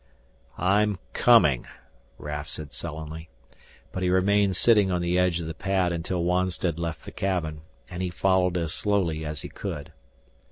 [0.57, 1.67] "I'm coming,"
[2.17, 3.29] Raf said sullenly.
[3.91, 7.61] But he remained sitting on the edge of the pad until Wonstead left the cabin,
[7.87, 9.91] and he followed as slowly as he could.